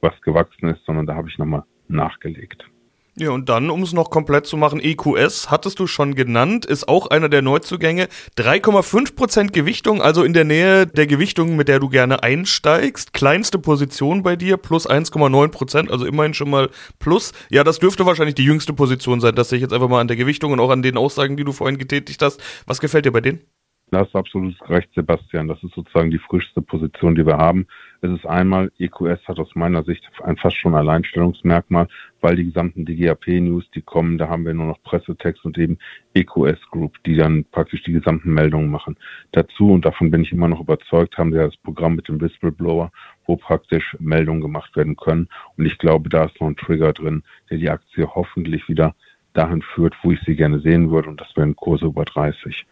was 0.00 0.20
gewachsen 0.22 0.68
ist, 0.68 0.84
sondern 0.84 1.06
da 1.06 1.14
habe 1.14 1.28
ich 1.28 1.38
nochmal 1.38 1.64
nachgelegt. 1.88 2.71
Ja, 3.14 3.30
und 3.30 3.50
dann, 3.50 3.68
um 3.68 3.82
es 3.82 3.92
noch 3.92 4.08
komplett 4.08 4.46
zu 4.46 4.56
machen, 4.56 4.80
EQS 4.80 5.50
hattest 5.50 5.78
du 5.78 5.86
schon 5.86 6.14
genannt, 6.14 6.64
ist 6.64 6.88
auch 6.88 7.08
einer 7.08 7.28
der 7.28 7.42
Neuzugänge. 7.42 8.08
3,5% 8.38 9.52
Gewichtung, 9.52 10.00
also 10.00 10.24
in 10.24 10.32
der 10.32 10.44
Nähe 10.44 10.86
der 10.86 11.06
Gewichtung, 11.06 11.54
mit 11.54 11.68
der 11.68 11.78
du 11.78 11.90
gerne 11.90 12.22
einsteigst. 12.22 13.12
Kleinste 13.12 13.58
Position 13.58 14.22
bei 14.22 14.34
dir, 14.34 14.56
plus 14.56 14.88
1,9%, 14.88 15.90
also 15.90 16.06
immerhin 16.06 16.32
schon 16.32 16.48
mal 16.48 16.70
plus. 17.00 17.34
Ja, 17.50 17.64
das 17.64 17.78
dürfte 17.78 18.06
wahrscheinlich 18.06 18.34
die 18.34 18.44
jüngste 18.44 18.72
Position 18.72 19.20
sein. 19.20 19.34
Das 19.34 19.50
sehe 19.50 19.58
ich 19.58 19.62
jetzt 19.62 19.74
einfach 19.74 19.90
mal 19.90 20.00
an 20.00 20.08
der 20.08 20.16
Gewichtung 20.16 20.52
und 20.52 20.60
auch 20.60 20.70
an 20.70 20.80
den 20.80 20.96
Aussagen, 20.96 21.36
die 21.36 21.44
du 21.44 21.52
vorhin 21.52 21.76
getätigt 21.76 22.22
hast. 22.22 22.42
Was 22.66 22.80
gefällt 22.80 23.04
dir 23.04 23.12
bei 23.12 23.20
denen? 23.20 23.42
Da 23.90 24.00
hast 24.00 24.14
du 24.14 24.18
absolut 24.18 24.54
recht, 24.70 24.88
Sebastian. 24.94 25.48
Das 25.48 25.62
ist 25.62 25.74
sozusagen 25.74 26.10
die 26.10 26.18
frischste 26.18 26.62
Position, 26.62 27.14
die 27.14 27.26
wir 27.26 27.36
haben. 27.36 27.66
Es 28.04 28.10
ist 28.10 28.26
einmal, 28.26 28.72
EQS 28.80 29.28
hat 29.28 29.38
aus 29.38 29.54
meiner 29.54 29.84
Sicht 29.84 30.02
ein 30.24 30.36
fast 30.36 30.56
schon 30.56 30.74
Alleinstellungsmerkmal, 30.74 31.86
weil 32.20 32.34
die 32.34 32.46
gesamten 32.46 32.84
DGAP-News, 32.84 33.70
die 33.76 33.80
kommen, 33.80 34.18
da 34.18 34.28
haben 34.28 34.44
wir 34.44 34.52
nur 34.54 34.66
noch 34.66 34.82
Pressetext 34.82 35.44
und 35.44 35.56
eben 35.56 35.78
EQS 36.12 36.60
Group, 36.72 37.00
die 37.06 37.14
dann 37.14 37.44
praktisch 37.52 37.84
die 37.84 37.92
gesamten 37.92 38.34
Meldungen 38.34 38.72
machen. 38.72 38.96
Dazu, 39.30 39.70
und 39.70 39.84
davon 39.84 40.10
bin 40.10 40.22
ich 40.22 40.32
immer 40.32 40.48
noch 40.48 40.62
überzeugt, 40.62 41.16
haben 41.16 41.32
wir 41.32 41.44
das 41.44 41.56
Programm 41.58 41.94
mit 41.94 42.08
dem 42.08 42.20
Whistleblower, 42.20 42.90
wo 43.26 43.36
praktisch 43.36 43.96
Meldungen 44.00 44.42
gemacht 44.42 44.74
werden 44.74 44.96
können. 44.96 45.28
Und 45.56 45.66
ich 45.66 45.78
glaube, 45.78 46.08
da 46.08 46.24
ist 46.24 46.40
noch 46.40 46.48
ein 46.48 46.56
Trigger 46.56 46.92
drin, 46.92 47.22
der 47.50 47.58
die 47.58 47.70
Aktie 47.70 48.04
hoffentlich 48.12 48.68
wieder 48.68 48.96
dahin 49.32 49.62
führt, 49.62 49.94
wo 50.02 50.10
ich 50.10 50.20
sie 50.26 50.34
gerne 50.34 50.58
sehen 50.58 50.90
würde, 50.90 51.08
und 51.08 51.20
das 51.20 51.36
wären 51.36 51.54
Kurse 51.54 51.86
über 51.86 52.04
30. 52.04 52.66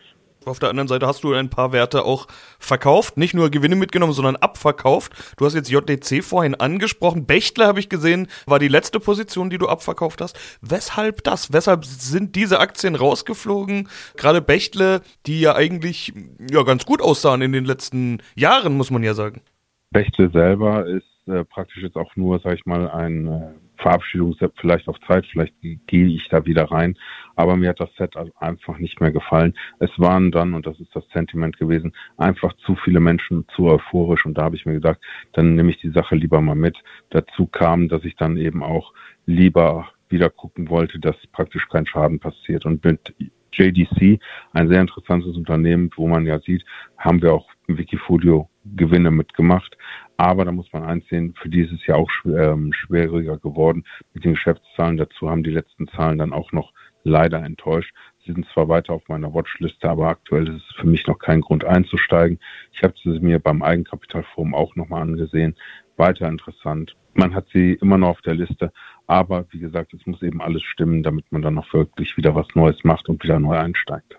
Auf 0.46 0.58
der 0.58 0.70
anderen 0.70 0.88
Seite 0.88 1.06
hast 1.06 1.22
du 1.22 1.34
ein 1.34 1.50
paar 1.50 1.72
Werte 1.72 2.04
auch 2.04 2.26
verkauft, 2.58 3.18
nicht 3.18 3.34
nur 3.34 3.50
Gewinne 3.50 3.76
mitgenommen, 3.76 4.14
sondern 4.14 4.36
abverkauft. 4.36 5.12
Du 5.36 5.44
hast 5.44 5.54
jetzt 5.54 5.70
JDC 5.70 6.24
vorhin 6.24 6.54
angesprochen. 6.54 7.26
Bechtle 7.26 7.66
habe 7.66 7.78
ich 7.78 7.90
gesehen, 7.90 8.26
war 8.46 8.58
die 8.58 8.68
letzte 8.68 9.00
Position, 9.00 9.50
die 9.50 9.58
du 9.58 9.68
abverkauft 9.68 10.22
hast. 10.22 10.38
Weshalb 10.62 11.24
das? 11.24 11.52
Weshalb 11.52 11.84
sind 11.84 12.36
diese 12.36 12.58
Aktien 12.58 12.94
rausgeflogen? 12.94 13.88
Gerade 14.16 14.40
Bechtle, 14.40 15.02
die 15.26 15.40
ja 15.40 15.54
eigentlich 15.56 16.14
ja 16.50 16.62
ganz 16.62 16.86
gut 16.86 17.02
aussahen 17.02 17.42
in 17.42 17.52
den 17.52 17.66
letzten 17.66 18.22
Jahren, 18.34 18.78
muss 18.78 18.90
man 18.90 19.02
ja 19.02 19.12
sagen. 19.12 19.42
Bechtle 19.90 20.30
selber 20.30 20.86
ist 20.86 21.28
äh, 21.28 21.44
praktisch 21.44 21.82
jetzt 21.82 21.96
auch 21.96 22.16
nur, 22.16 22.40
sag 22.40 22.54
ich 22.54 22.64
mal, 22.64 22.88
ein 22.90 23.26
äh, 23.26 23.69
Verabschiedung 23.80 24.36
vielleicht 24.56 24.88
auf 24.88 24.98
Zeit, 25.06 25.26
vielleicht 25.26 25.54
gehe 25.60 26.06
ich 26.06 26.28
da 26.28 26.44
wieder 26.46 26.64
rein. 26.70 26.96
Aber 27.36 27.56
mir 27.56 27.70
hat 27.70 27.80
das 27.80 27.94
Set 27.96 28.14
einfach 28.38 28.78
nicht 28.78 29.00
mehr 29.00 29.12
gefallen. 29.12 29.54
Es 29.78 29.90
waren 29.96 30.30
dann, 30.30 30.54
und 30.54 30.66
das 30.66 30.78
ist 30.80 30.94
das 30.94 31.04
Sentiment 31.12 31.58
gewesen, 31.58 31.92
einfach 32.16 32.52
zu 32.64 32.76
viele 32.76 33.00
Menschen 33.00 33.46
zu 33.54 33.66
euphorisch. 33.66 34.26
Und 34.26 34.34
da 34.38 34.42
habe 34.42 34.56
ich 34.56 34.66
mir 34.66 34.74
gedacht, 34.74 34.98
dann 35.32 35.54
nehme 35.54 35.70
ich 35.70 35.78
die 35.78 35.90
Sache 35.90 36.16
lieber 36.16 36.40
mal 36.40 36.54
mit. 36.54 36.76
Dazu 37.10 37.46
kam, 37.46 37.88
dass 37.88 38.04
ich 38.04 38.16
dann 38.16 38.36
eben 38.36 38.62
auch 38.62 38.92
lieber 39.26 39.88
wieder 40.08 40.28
gucken 40.28 40.68
wollte, 40.68 40.98
dass 40.98 41.16
praktisch 41.32 41.68
kein 41.68 41.86
Schaden 41.86 42.18
passiert. 42.18 42.66
Und 42.66 42.84
mit 42.84 43.14
JDC, 43.52 44.20
ein 44.52 44.68
sehr 44.68 44.80
interessantes 44.80 45.36
Unternehmen, 45.36 45.90
wo 45.96 46.08
man 46.08 46.26
ja 46.26 46.38
sieht, 46.40 46.64
haben 46.98 47.22
wir 47.22 47.32
auch 47.32 47.48
Wikifolio 47.66 48.48
Gewinne 48.76 49.10
mitgemacht. 49.10 49.76
Aber 50.20 50.44
da 50.44 50.52
muss 50.52 50.70
man 50.70 50.84
eins 50.84 51.08
sehen, 51.08 51.32
für 51.40 51.48
dieses 51.48 51.86
Jahr 51.86 51.96
auch 51.96 52.10
ähm, 52.26 52.74
schwieriger 52.74 53.38
geworden 53.38 53.84
mit 54.12 54.22
den 54.22 54.34
Geschäftszahlen. 54.34 54.98
Dazu 54.98 55.30
haben 55.30 55.42
die 55.42 55.50
letzten 55.50 55.88
Zahlen 55.88 56.18
dann 56.18 56.34
auch 56.34 56.52
noch 56.52 56.74
leider 57.04 57.42
enttäuscht. 57.42 57.94
Sie 58.26 58.32
sind 58.32 58.46
zwar 58.52 58.68
weiter 58.68 58.92
auf 58.92 59.08
meiner 59.08 59.32
Watchliste, 59.32 59.88
aber 59.88 60.08
aktuell 60.08 60.46
ist 60.48 60.62
es 60.68 60.76
für 60.76 60.86
mich 60.86 61.06
noch 61.06 61.18
kein 61.18 61.40
Grund 61.40 61.64
einzusteigen. 61.64 62.38
Ich 62.70 62.82
habe 62.82 62.92
sie 63.02 63.18
mir 63.18 63.38
beim 63.38 63.62
Eigenkapitalforum 63.62 64.54
auch 64.54 64.76
nochmal 64.76 65.00
angesehen. 65.00 65.56
Weiter 65.96 66.28
interessant. 66.28 66.94
Man 67.14 67.34
hat 67.34 67.46
sie 67.54 67.78
immer 67.80 67.96
noch 67.96 68.10
auf 68.10 68.20
der 68.20 68.34
Liste, 68.34 68.74
aber 69.06 69.46
wie 69.52 69.58
gesagt, 69.58 69.94
es 69.94 70.04
muss 70.04 70.20
eben 70.20 70.42
alles 70.42 70.62
stimmen, 70.64 71.02
damit 71.02 71.32
man 71.32 71.40
dann 71.40 71.54
noch 71.54 71.72
wirklich 71.72 72.18
wieder 72.18 72.34
was 72.34 72.46
Neues 72.54 72.84
macht 72.84 73.08
und 73.08 73.24
wieder 73.24 73.40
neu 73.40 73.56
einsteigt. 73.56 74.18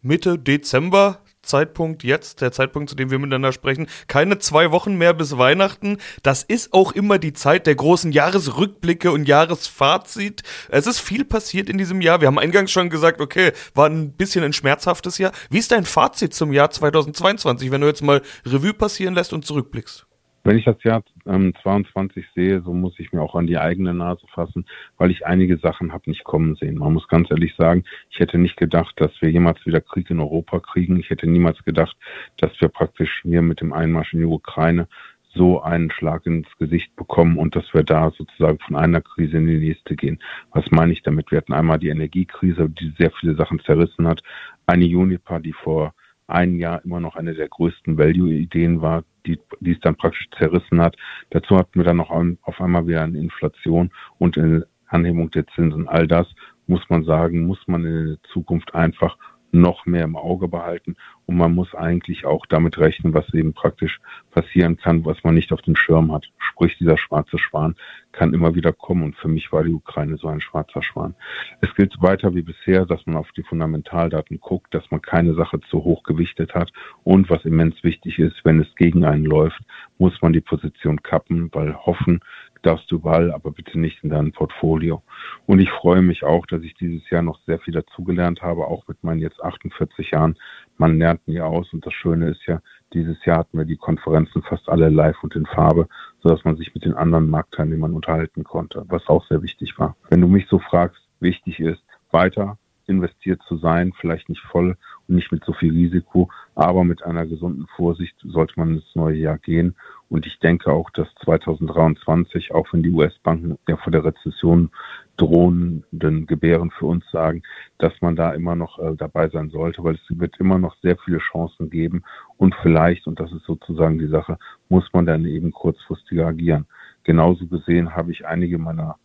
Mitte 0.00 0.38
Dezember 0.38 1.24
Zeitpunkt 1.42 2.04
jetzt, 2.04 2.40
der 2.40 2.52
Zeitpunkt, 2.52 2.90
zu 2.90 2.96
dem 2.96 3.10
wir 3.10 3.18
miteinander 3.18 3.52
sprechen. 3.52 3.88
Keine 4.08 4.38
zwei 4.38 4.70
Wochen 4.70 4.96
mehr 4.96 5.14
bis 5.14 5.38
Weihnachten. 5.38 5.98
Das 6.22 6.42
ist 6.42 6.72
auch 6.72 6.92
immer 6.92 7.18
die 7.18 7.32
Zeit 7.32 7.66
der 7.66 7.74
großen 7.74 8.12
Jahresrückblicke 8.12 9.10
und 9.10 9.26
Jahresfazit. 9.26 10.42
Es 10.68 10.86
ist 10.86 11.00
viel 11.00 11.24
passiert 11.24 11.68
in 11.68 11.78
diesem 11.78 12.00
Jahr. 12.00 12.20
Wir 12.20 12.28
haben 12.28 12.38
eingangs 12.38 12.70
schon 12.70 12.90
gesagt, 12.90 13.20
okay, 13.20 13.52
war 13.74 13.86
ein 13.86 14.12
bisschen 14.12 14.44
ein 14.44 14.52
schmerzhaftes 14.52 15.18
Jahr. 15.18 15.32
Wie 15.48 15.58
ist 15.58 15.72
dein 15.72 15.84
Fazit 15.84 16.34
zum 16.34 16.52
Jahr 16.52 16.70
2022, 16.70 17.70
wenn 17.70 17.80
du 17.80 17.86
jetzt 17.86 18.02
mal 18.02 18.22
Revue 18.44 18.74
passieren 18.74 19.14
lässt 19.14 19.32
und 19.32 19.46
zurückblickst? 19.46 20.06
Wenn 20.42 20.56
ich 20.56 20.64
das 20.64 20.82
Jahr 20.82 21.02
ähm, 21.26 21.54
22 21.62 22.26
sehe, 22.34 22.62
so 22.62 22.72
muss 22.72 22.98
ich 22.98 23.12
mir 23.12 23.20
auch 23.20 23.34
an 23.34 23.46
die 23.46 23.58
eigene 23.58 23.92
Nase 23.92 24.26
fassen, 24.32 24.64
weil 24.96 25.10
ich 25.10 25.26
einige 25.26 25.58
Sachen 25.58 25.92
habe 25.92 26.08
nicht 26.08 26.24
kommen 26.24 26.54
sehen. 26.56 26.78
Man 26.78 26.94
muss 26.94 27.08
ganz 27.08 27.30
ehrlich 27.30 27.54
sagen, 27.56 27.84
ich 28.10 28.20
hätte 28.20 28.38
nicht 28.38 28.56
gedacht, 28.56 28.94
dass 29.00 29.12
wir 29.20 29.30
jemals 29.30 29.64
wieder 29.66 29.80
Krieg 29.80 30.08
in 30.08 30.20
Europa 30.20 30.60
kriegen. 30.60 30.98
Ich 30.98 31.10
hätte 31.10 31.28
niemals 31.28 31.62
gedacht, 31.64 31.96
dass 32.38 32.58
wir 32.60 32.68
praktisch 32.68 33.20
hier 33.22 33.42
mit 33.42 33.60
dem 33.60 33.72
Einmarsch 33.72 34.14
in 34.14 34.20
die 34.20 34.26
Ukraine 34.26 34.88
so 35.34 35.62
einen 35.62 35.90
Schlag 35.90 36.26
ins 36.26 36.48
Gesicht 36.58 36.96
bekommen 36.96 37.38
und 37.38 37.54
dass 37.54 37.72
wir 37.72 37.84
da 37.84 38.10
sozusagen 38.10 38.58
von 38.58 38.76
einer 38.76 39.00
Krise 39.00 39.36
in 39.36 39.46
die 39.46 39.58
nächste 39.58 39.94
gehen. 39.94 40.18
Was 40.52 40.70
meine 40.70 40.92
ich 40.92 41.02
damit? 41.02 41.30
Wir 41.30 41.38
hatten 41.38 41.52
einmal 41.52 41.78
die 41.78 41.88
Energiekrise, 41.88 42.68
die 42.68 42.92
sehr 42.98 43.12
viele 43.12 43.36
Sachen 43.36 43.60
zerrissen 43.60 44.08
hat. 44.08 44.22
Eine 44.66 44.86
Unipa, 44.86 45.38
die 45.38 45.52
vor 45.52 45.94
einem 46.26 46.58
Jahr 46.58 46.84
immer 46.84 47.00
noch 47.00 47.16
eine 47.16 47.34
der 47.34 47.48
größten 47.48 47.98
Value-Ideen 47.98 48.82
war, 48.82 49.04
die, 49.26 49.40
die 49.60 49.72
es 49.72 49.80
dann 49.80 49.96
praktisch 49.96 50.28
zerrissen 50.38 50.80
hat. 50.80 50.96
Dazu 51.30 51.56
hatten 51.56 51.78
wir 51.78 51.84
dann 51.84 51.98
noch 51.98 52.10
auf 52.10 52.60
einmal 52.60 52.86
wieder 52.86 53.02
eine 53.02 53.18
Inflation 53.18 53.90
und 54.18 54.36
eine 54.38 54.66
Anhebung 54.86 55.30
der 55.30 55.46
Zinsen. 55.48 55.88
All 55.88 56.06
das 56.06 56.26
muss 56.66 56.82
man 56.88 57.04
sagen, 57.04 57.46
muss 57.46 57.60
man 57.66 57.84
in 57.84 58.06
der 58.06 58.22
Zukunft 58.32 58.74
einfach 58.74 59.16
noch 59.52 59.86
mehr 59.86 60.04
im 60.04 60.16
Auge 60.16 60.48
behalten. 60.48 60.96
Und 61.26 61.36
man 61.36 61.54
muss 61.54 61.74
eigentlich 61.74 62.24
auch 62.24 62.46
damit 62.46 62.78
rechnen, 62.78 63.14
was 63.14 63.32
eben 63.34 63.52
praktisch 63.52 64.00
passieren 64.30 64.76
kann, 64.76 65.04
was 65.04 65.22
man 65.22 65.34
nicht 65.34 65.52
auf 65.52 65.62
dem 65.62 65.76
Schirm 65.76 66.12
hat. 66.12 66.26
Sprich, 66.38 66.76
dieser 66.78 66.98
schwarze 66.98 67.38
Schwan 67.38 67.76
kann 68.12 68.34
immer 68.34 68.54
wieder 68.54 68.72
kommen. 68.72 69.02
Und 69.04 69.16
für 69.16 69.28
mich 69.28 69.52
war 69.52 69.64
die 69.64 69.72
Ukraine 69.72 70.16
so 70.16 70.28
ein 70.28 70.40
schwarzer 70.40 70.82
Schwan. 70.82 71.14
Es 71.60 71.74
gilt 71.74 71.94
weiter 72.00 72.34
wie 72.34 72.42
bisher, 72.42 72.86
dass 72.86 73.06
man 73.06 73.16
auf 73.16 73.30
die 73.32 73.42
Fundamentaldaten 73.42 74.40
guckt, 74.40 74.74
dass 74.74 74.90
man 74.90 75.02
keine 75.02 75.34
Sache 75.34 75.60
zu 75.70 75.84
hoch 75.84 76.02
gewichtet 76.02 76.54
hat. 76.54 76.72
Und 77.04 77.30
was 77.30 77.44
immens 77.44 77.82
wichtig 77.82 78.18
ist, 78.18 78.44
wenn 78.44 78.60
es 78.60 78.74
gegen 78.76 79.04
einen 79.04 79.24
läuft, 79.24 79.60
muss 79.98 80.20
man 80.22 80.32
die 80.32 80.40
Position 80.40 81.02
kappen, 81.02 81.50
weil 81.52 81.74
hoffen 81.74 82.20
darfst 82.62 82.90
du 82.90 82.96
überall, 82.96 83.32
aber 83.32 83.50
bitte 83.50 83.78
nicht 83.78 84.02
in 84.02 84.10
deinem 84.10 84.32
Portfolio. 84.32 85.02
Und 85.46 85.60
ich 85.60 85.70
freue 85.70 86.02
mich 86.02 86.24
auch, 86.24 86.46
dass 86.46 86.62
ich 86.62 86.74
dieses 86.74 87.08
Jahr 87.10 87.22
noch 87.22 87.40
sehr 87.46 87.58
viel 87.58 87.74
dazugelernt 87.74 88.42
habe, 88.42 88.66
auch 88.66 88.86
mit 88.88 89.02
meinen 89.02 89.20
jetzt 89.20 89.42
48 89.42 90.10
Jahren. 90.10 90.36
Man 90.76 90.98
lernt 90.98 91.26
nie 91.26 91.40
aus 91.40 91.72
und 91.72 91.84
das 91.86 91.94
Schöne 91.94 92.28
ist 92.30 92.46
ja, 92.46 92.60
dieses 92.92 93.24
Jahr 93.24 93.38
hatten 93.38 93.58
wir 93.58 93.64
die 93.64 93.76
Konferenzen 93.76 94.42
fast 94.42 94.68
alle 94.68 94.88
live 94.88 95.22
und 95.22 95.34
in 95.36 95.46
Farbe, 95.46 95.88
sodass 96.22 96.44
man 96.44 96.56
sich 96.56 96.74
mit 96.74 96.84
den 96.84 96.94
anderen 96.94 97.30
Marktteilnehmern 97.30 97.94
unterhalten 97.94 98.44
konnte, 98.44 98.84
was 98.88 99.06
auch 99.08 99.26
sehr 99.28 99.42
wichtig 99.42 99.78
war. 99.78 99.96
Wenn 100.08 100.20
du 100.20 100.28
mich 100.28 100.46
so 100.48 100.58
fragst, 100.58 101.00
wichtig 101.20 101.60
ist, 101.60 101.82
weiter 102.10 102.58
investiert 102.86 103.40
zu 103.46 103.56
sein, 103.56 103.92
vielleicht 103.98 104.28
nicht 104.28 104.42
voll 104.42 104.76
nicht 105.10 105.32
mit 105.32 105.44
so 105.44 105.52
viel 105.52 105.72
Risiko, 105.72 106.30
aber 106.54 106.84
mit 106.84 107.02
einer 107.02 107.26
gesunden 107.26 107.66
Vorsicht 107.76 108.14
sollte 108.24 108.54
man 108.56 108.76
ins 108.76 108.94
neue 108.94 109.16
Jahr 109.16 109.38
gehen. 109.38 109.74
Und 110.08 110.26
ich 110.26 110.38
denke 110.40 110.72
auch, 110.72 110.90
dass 110.90 111.08
2023, 111.24 112.52
auch 112.52 112.66
wenn 112.72 112.82
die 112.82 112.90
US-Banken 112.90 113.58
ja 113.68 113.76
vor 113.76 113.92
der 113.92 114.04
Rezession 114.04 114.70
drohenden 115.16 116.26
Gebären 116.26 116.70
für 116.70 116.86
uns 116.86 117.04
sagen, 117.10 117.42
dass 117.78 117.92
man 118.00 118.16
da 118.16 118.32
immer 118.32 118.56
noch 118.56 118.78
äh, 118.78 118.96
dabei 118.96 119.28
sein 119.28 119.50
sollte, 119.50 119.84
weil 119.84 119.94
es 119.94 120.18
wird 120.18 120.38
immer 120.40 120.58
noch 120.58 120.74
sehr 120.82 120.96
viele 120.96 121.18
Chancen 121.18 121.70
geben. 121.70 122.02
Und 122.38 122.54
vielleicht, 122.62 123.06
und 123.06 123.20
das 123.20 123.30
ist 123.32 123.44
sozusagen 123.44 123.98
die 123.98 124.08
Sache, 124.08 124.38
muss 124.68 124.90
man 124.92 125.06
dann 125.06 125.26
eben 125.26 125.52
kurzfristiger 125.52 126.26
agieren. 126.26 126.66
Genauso 127.04 127.46
gesehen 127.46 127.94
habe 127.94 128.12
ich 128.12 128.26
einige 128.26 128.58
meiner 128.58 128.96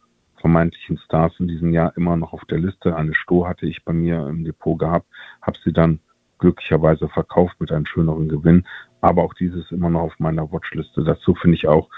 vermeintlichen 0.46 1.00
Stars 1.00 1.34
in 1.40 1.48
diesem 1.48 1.74
Jahr 1.74 1.98
immer 1.98 2.16
noch 2.18 2.32
auf 2.32 2.46
der 2.46 2.60
Liste. 2.60 2.96
Eine 2.96 3.16
Sto 3.16 3.48
hatte 3.48 3.66
ich 3.66 3.84
bei 3.84 3.94
mir 3.94 4.28
im 4.28 4.44
Depot 4.46 4.78
gehabt, 4.78 5.08
habe 5.42 5.58
sie 5.64 5.74
dann 5.74 6.00
glücklicherweise 6.38 7.10
verkauft 7.10 7.60
mit 7.60 7.72
einem 7.72 7.88
schöneren 7.88 8.30
Gewinn. 8.30 8.64
Aber 9.02 9.24
auch 9.24 9.34
dieses 9.34 9.72
immer 9.72 9.90
noch 9.90 10.02
auf 10.02 10.20
meiner 10.20 10.52
Watchliste. 10.52 11.04
Dazu 11.04 11.34
finde 11.34 11.58
ich 11.58 11.68
auch 11.68 11.90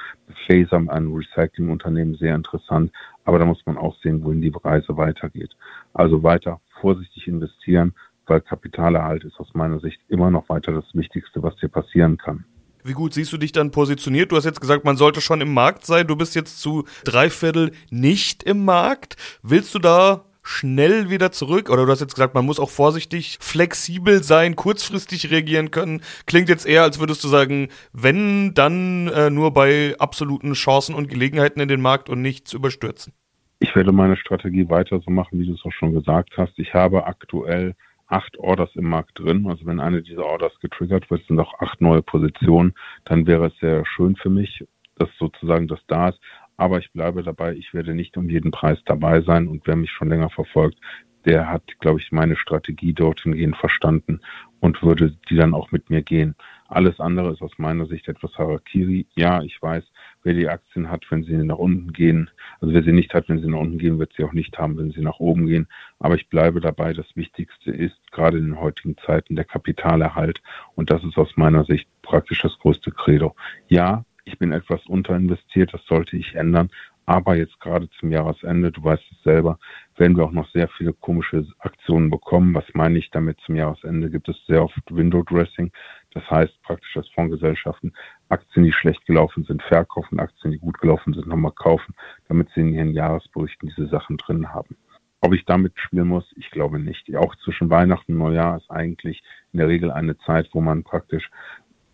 Phaser, 0.46 0.77
ein 0.77 1.12
Recyclingunternehmen, 1.12 2.16
sehr 2.16 2.36
interessant. 2.36 2.94
Aber 3.25 3.38
da 3.38 3.44
muss 3.44 3.66
man 3.66 3.77
auch 3.77 3.98
sehen, 4.01 4.24
wohin 4.24 4.42
die 4.42 4.54
Reise 4.63 4.96
weitergeht. 4.96 5.54
Also 5.94 6.24
weiter 6.24 6.62
vorsichtig 6.80 7.27
investieren, 7.27 7.96
weil 8.27 8.39
Kapitalerhalt 8.39 9.25
ist 9.25 9.42
aus 9.42 9.54
meiner 9.56 9.82
Sicht 9.82 10.00
immer 10.08 10.32
noch 10.32 10.48
weiter 10.48 10.72
das 10.72 10.86
Wichtigste, 10.94 11.44
was 11.44 11.58
dir 11.58 11.68
passieren 11.68 12.18
kann. 12.18 12.46
Wie 12.88 12.94
gut 12.94 13.13
siehst 13.13 13.34
du 13.34 13.38
dich 13.38 13.51
dann 13.51 13.72
positioniert? 13.72 14.32
Du 14.32 14.38
hast 14.38 14.46
jetzt 14.46 14.62
gesagt, 14.62 14.86
man 14.86 14.96
sollte 14.96 15.20
schon 15.20 15.41
im 15.41 15.53
Markt 15.53 15.86
sein. 15.86 16.08
Du 16.08 16.15
bist 16.15 16.36
jetzt 16.36 16.62
zu 16.62 16.86
drei 17.03 17.29
Viertel 17.29 17.72
nicht 17.89 18.44
im 18.44 18.63
Markt. 18.63 19.17
Willst 19.44 19.75
du 19.75 19.79
da 19.79 20.24
schnell 20.41 21.10
wieder 21.10 21.34
zurück? 21.34 21.70
Oder 21.70 21.86
du 21.86 21.91
hast 21.91 22.00
jetzt 22.00 22.15
gesagt, 22.15 22.34
man 22.34 22.46
muss 22.46 22.62
auch 22.62 22.70
vorsichtig, 22.70 23.39
flexibel 23.41 24.24
sein, 24.24 24.56
kurzfristig 24.56 25.29
reagieren 25.29 25.70
können. 25.70 26.01
Klingt 26.27 26.48
jetzt 26.48 26.65
eher, 26.65 26.84
als 26.84 26.98
würdest 26.98 27.22
du 27.25 27.27
sagen, 27.27 27.67
wenn, 27.91 28.53
dann 28.53 29.10
äh, 29.10 29.29
nur 29.29 29.51
bei 29.51 29.96
absoluten 30.00 30.53
Chancen 30.53 30.96
und 30.96 31.10
Gelegenheiten 31.10 31.60
in 31.60 31.67
den 31.67 31.82
Markt 31.82 32.10
und 32.10 32.22
nichts 32.22 32.53
überstürzen. 32.53 33.12
Ich 33.60 33.75
werde 33.75 33.91
meine 33.91 34.15
Strategie 34.15 34.70
weiter 34.70 35.01
so 35.03 35.12
machen, 35.12 35.39
wie 35.39 35.46
du 35.46 35.56
es 35.56 35.65
auch 35.65 35.74
schon 35.74 35.94
gesagt 35.94 36.29
hast. 36.38 36.53
Ich 36.58 36.74
habe 36.74 37.06
aktuell 37.06 37.75
acht 38.07 38.37
Orders 38.37 38.69
im 38.75 38.89
Markt 38.89 39.19
drin. 39.19 39.47
Also 39.47 39.65
wenn 39.65 39.79
eine 39.79 40.01
dieser 40.01 40.25
Orders 40.25 40.57
getriggert 40.59 41.09
wird, 41.09 41.25
sind 41.27 41.39
auch 41.39 41.59
acht 41.59 41.81
neue 41.81 42.01
Positionen. 42.01 42.73
Dann 43.05 43.27
wäre 43.27 43.47
es 43.47 43.57
sehr 43.59 43.85
schön 43.85 44.15
für 44.15 44.29
mich, 44.29 44.65
dass 44.95 45.09
sozusagen 45.19 45.67
das 45.67 45.79
da 45.87 46.09
ist. 46.09 46.19
Aber 46.57 46.79
ich 46.79 46.91
bleibe 46.91 47.21
dabei, 47.21 47.53
ich 47.53 47.73
werde 47.73 47.93
nicht 47.93 48.17
um 48.17 48.29
jeden 48.29 48.51
Preis 48.51 48.79
dabei 48.85 49.21
sein. 49.21 49.47
Und 49.47 49.67
wer 49.67 49.75
mich 49.75 49.91
schon 49.91 50.09
länger 50.09 50.29
verfolgt, 50.29 50.79
der 51.25 51.49
hat, 51.49 51.63
glaube 51.79 51.99
ich, 51.99 52.11
meine 52.11 52.37
Strategie 52.37 52.93
dorthin 52.93 53.33
gehen 53.33 53.53
verstanden 53.53 54.21
und 54.59 54.81
würde 54.81 55.15
die 55.29 55.35
dann 55.35 55.53
auch 55.53 55.71
mit 55.71 55.89
mir 55.89 56.01
gehen. 56.01 56.35
Alles 56.67 57.00
andere 57.00 57.31
ist 57.31 57.41
aus 57.41 57.53
meiner 57.57 57.86
Sicht 57.86 58.07
etwas 58.07 58.38
Harakiri. 58.38 59.05
Ja, 59.15 59.41
ich 59.41 59.62
weiß, 59.62 59.83
wer 60.24 60.33
die 60.33 60.50
Aktien 60.50 60.89
hat, 60.89 61.05
wenn 61.09 61.24
sie 61.24 61.36
nach 61.38 61.57
unten 61.57 61.93
gehen, 61.93 62.29
also 62.59 62.74
wer 62.74 62.83
sie 62.83 62.91
nicht 62.91 63.13
hat, 63.13 63.29
wenn 63.29 63.39
sie 63.39 63.47
nach 63.47 63.59
unten 63.59 63.77
gehen, 63.77 64.00
wird 64.00 64.13
sie 64.13 64.24
auch 64.24 64.33
nicht 64.33 64.57
haben, 64.57 64.77
wenn 64.77 64.91
sie 64.91 65.01
nach 65.01 65.19
oben 65.19 65.47
gehen. 65.47 65.67
Aber 66.00 66.15
ich 66.15 66.29
bleibe 66.29 66.59
dabei, 66.59 66.93
das 66.93 67.15
Wichtigste 67.15 67.71
ist 67.71 68.00
gerade 68.12 68.38
in 68.38 68.45
den 68.45 68.59
heutigen 68.59 68.97
Zeiten 68.97 69.36
der 69.36 69.45
Kapitalerhalt. 69.45 70.41
Und 70.75 70.91
das 70.91 71.03
ist 71.03 71.17
aus 71.17 71.38
meiner 71.38 71.63
Sicht 71.63 71.88
praktisch 72.01 72.41
das 72.41 72.57
größte 72.59 72.91
Credo. 72.91 73.36
Ja, 73.67 74.03
ich 74.25 74.38
bin 74.38 74.51
etwas 74.51 74.86
unterinvestiert, 74.88 75.74
das 75.74 75.86
sollte 75.86 76.17
ich 76.17 76.36
ändern. 76.36 76.69
Aber 77.05 77.38
jetzt 77.38 77.57
gerade 77.62 77.89
zum 77.91 78.12
Jahresende, 78.12 78.69
du 78.69 78.83
weißt 78.83 79.03
es 79.13 79.24
selber, 79.24 79.57
werden 79.95 80.17
wir 80.17 80.25
auch 80.25 80.33
noch 80.33 80.51
sehr 80.51 80.67
viele 80.67 80.91
komische 80.91 81.47
Aktionen 81.59 82.09
bekommen. 82.09 82.53
Was 82.53 82.65
meine 82.74 83.00
ich 83.00 83.09
damit 83.12 83.39
zum 83.45 83.55
Jahresende? 83.55 84.09
Gibt 84.09 84.27
es 84.27 84.36
sehr 84.45 84.62
oft 84.62 84.81
Window 84.89 85.24
Dressing. 85.24 85.71
Das 86.17 86.31
heißt 86.31 86.63
praktisch, 86.63 86.91
dass 86.95 87.07
Fondsgesellschaften 87.09 87.93
Aktien, 88.29 88.65
die 88.65 88.71
schlecht 88.71 89.05
gelaufen 89.05 89.43
sind, 89.43 89.62
verkaufen, 89.62 90.19
Aktien, 90.19 90.51
die 90.51 90.57
gut 90.57 90.79
gelaufen 90.79 91.13
sind, 91.13 91.27
nochmal 91.27 91.51
kaufen, 91.51 91.93
damit 92.27 92.50
sie 92.55 92.62
in 92.62 92.74
ihren 92.74 92.91
Jahresberichten 92.91 93.69
diese 93.69 93.88
Sachen 93.88 94.17
drin 94.17 94.51
haben. 94.51 94.77
Ob 95.21 95.36
ich 95.36 95.45
damit 95.45 95.74
spielen 95.77 96.07
muss, 96.07 96.25
ich 96.36 96.50
glaube 96.50 96.79
nicht. 96.79 97.15
Auch 97.15 97.36
zwischen 97.43 97.69
Weihnachten 97.69 98.13
und 98.13 98.17
Neujahr 98.17 98.57
ist 98.57 98.71
eigentlich 98.71 99.21
in 99.51 99.59
der 99.59 99.67
Regel 99.67 99.91
eine 99.91 100.17
Zeit, 100.17 100.50
wo 100.53 100.62
man 100.62 100.83
praktisch 100.83 101.29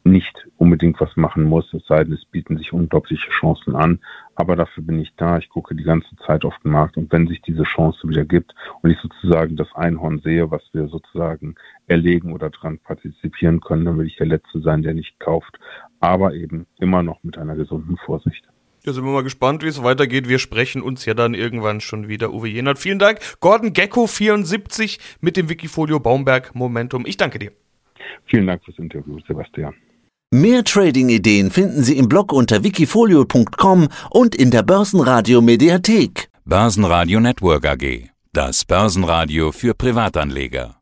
nicht 0.04 0.48
unbedingt 0.58 1.00
was 1.00 1.16
machen 1.16 1.44
muss, 1.44 1.74
es 1.74 1.86
sei 1.88 2.04
denn, 2.04 2.14
es 2.14 2.26
bieten 2.26 2.58
sich 2.58 2.74
unglaubliche 2.74 3.30
Chancen 3.30 3.76
an. 3.76 4.00
Aber 4.36 4.56
dafür 4.56 4.84
bin 4.84 5.00
ich 5.00 5.14
da. 5.16 5.38
Ich 5.38 5.50
gucke 5.50 5.76
die 5.76 5.84
ganze 5.84 6.16
Zeit 6.26 6.44
auf 6.44 6.56
den 6.64 6.72
Markt 6.72 6.98
und 6.98 7.12
wenn 7.12 7.28
sich 7.28 7.42
diese 7.42 7.64
Chance 7.64 8.08
wieder 8.08 8.26
gibt 8.26 8.54
und 8.82 8.92
ich 8.92 8.98
sozusagen 9.00 9.56
das 9.56 9.74
Einhorn 9.76 10.20
sehe, 10.20 10.52
was 10.52 10.62
wir 10.74 10.88
sozusagen 10.88 11.56
erlegen 11.88 12.34
oder 12.34 12.50
dran 12.50 12.80
partizipieren 12.80 13.62
können, 13.62 13.86
dann 13.86 13.98
will 13.98 14.08
ich 14.08 14.18
der 14.18 14.28
Letzte 14.28 14.60
sein, 14.62 14.82
der 14.82 14.94
nicht 14.94 15.20
kauft. 15.20 15.60
Aber 16.00 16.34
eben 16.34 16.66
immer 16.80 17.04
noch 17.04 17.24
mit 17.24 17.38
einer 17.38 17.56
gesunden 17.56 17.98
Vorsicht. 17.98 18.44
Ja, 18.86 18.92
sind 18.92 19.06
wir 19.06 19.14
mal 19.14 19.24
gespannt, 19.24 19.64
wie 19.64 19.68
es 19.68 19.82
weitergeht. 19.82 20.28
Wir 20.28 20.40
sprechen 20.40 20.82
uns 20.82 21.06
ja 21.06 21.14
dann 21.14 21.36
irgendwann 21.36 21.80
schon 21.80 22.10
wieder. 22.10 22.34
Uwe 22.34 22.50
Jenert, 22.50 22.80
vielen 22.80 23.00
Dank. 23.00 23.20
Gordon 23.40 23.72
Gecko 23.72 24.08
74 24.08 25.00
mit 25.22 25.38
dem 25.38 25.48
Wikifolio 25.48 26.02
Baumberg 26.02 26.54
Momentum. 26.54 27.06
Ich 27.06 27.16
danke 27.16 27.40
dir. 27.40 27.54
Vielen 28.26 28.48
Dank 28.48 28.64
fürs 28.66 28.78
Interview, 28.80 29.20
Sebastian. 29.26 29.74
Mehr 30.34 30.63
Trading-Ideen 30.63 31.52
finden 31.52 31.84
Sie 31.84 31.96
im 31.96 32.10
Blog 32.10 32.34
unter 32.34 32.63
wikifolio.com 32.63 33.88
und 34.10 34.34
in 34.34 34.50
der 34.50 34.63
Börsenradio 34.63 35.42
Mediathek. 35.42 36.28
Börsenradio 36.44 37.20
Network 37.20 37.68
AG. 37.68 38.10
Das 38.32 38.66
Börsenradio 38.66 39.52
für 39.52 39.75
Privatanleger. 39.75 40.78